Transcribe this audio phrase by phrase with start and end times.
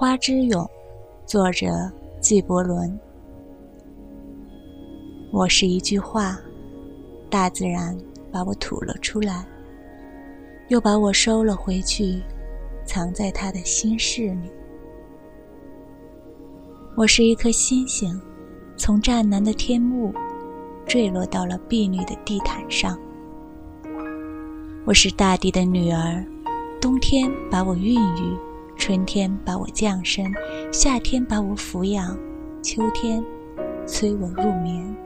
[0.00, 0.64] 花之咏》，
[1.26, 1.66] 作者
[2.22, 2.98] 纪伯伦。
[5.30, 6.40] 我是一句话，
[7.28, 7.94] 大自然
[8.32, 9.44] 把我吐了出来，
[10.68, 12.22] 又把我收了回去，
[12.82, 14.50] 藏在他的心事里。
[16.96, 18.18] 我是一颗星星，
[18.78, 20.14] 从湛蓝的天幕
[20.86, 22.98] 坠落到了碧绿的地毯上。
[24.86, 26.24] 我是大地的女儿，
[26.80, 28.49] 冬天把我孕育。
[28.80, 30.24] 春天把我降生，
[30.72, 32.18] 夏天把我抚养，
[32.62, 33.22] 秋天
[33.86, 34.96] 催我入眠。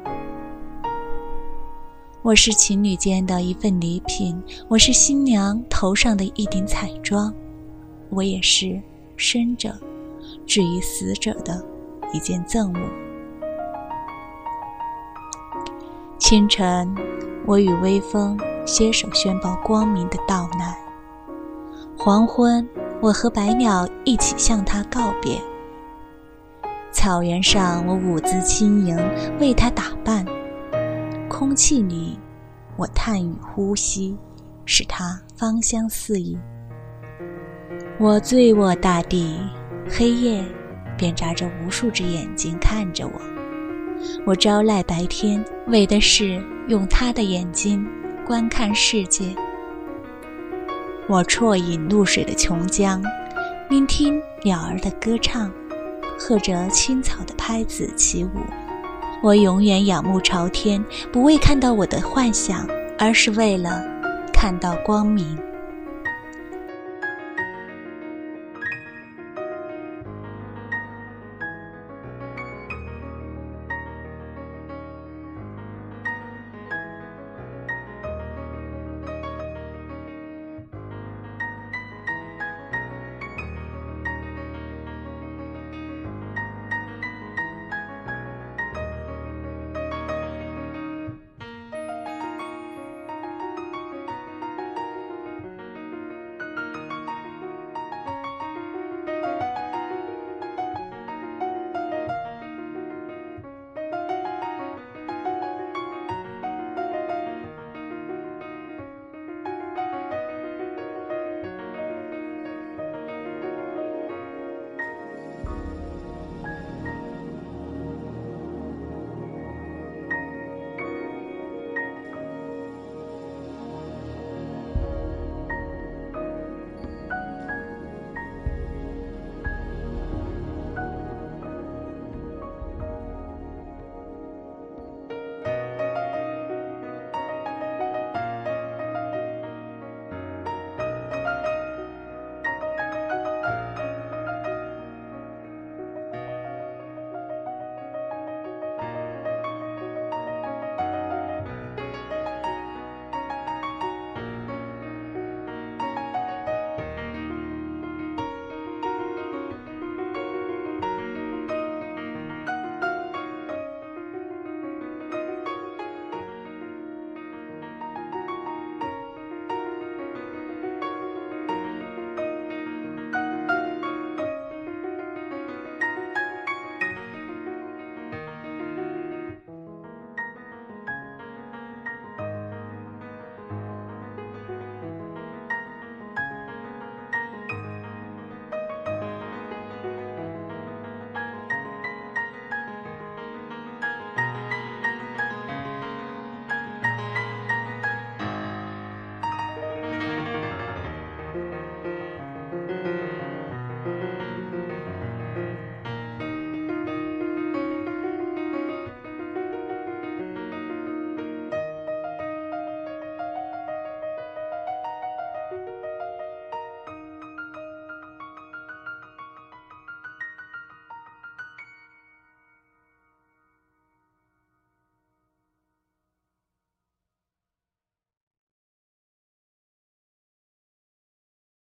[2.23, 7.35] 我是情侣间的一份礼品，我是新娘头上的一顶彩妆，
[8.11, 8.81] 我也是
[9.17, 9.77] 生者
[10.47, 11.61] 至于死者的
[12.13, 12.77] 一件赠物。
[16.17, 16.95] 清晨，
[17.45, 20.79] 我与微风携手宣报光明的到来。
[21.99, 22.67] 黄昏。
[23.05, 25.39] 我和白鸟一起向他告别。
[26.91, 28.97] 草原上，我舞姿轻盈，
[29.39, 30.25] 为他打扮；
[31.29, 32.19] 空气里，
[32.79, 34.17] 我叹与呼吸，
[34.65, 36.35] 使他芳香四溢。
[37.99, 39.39] 我醉卧大地，
[39.87, 40.43] 黑夜
[40.97, 43.21] 便眨着无数只眼睛看着我。
[44.25, 47.87] 我招赖白天，为的是用他的眼睛
[48.27, 49.27] 观看世界。
[51.07, 53.03] 我啜饮露水的琼浆，
[53.69, 55.53] 聆听鸟儿的歌唱，
[56.19, 58.31] 和着青草的拍子起舞。
[59.23, 60.83] 我永远仰慕朝天，
[61.13, 62.67] 不为看到我的幻想，
[62.99, 63.85] 而是为了
[64.33, 65.39] 看到光明。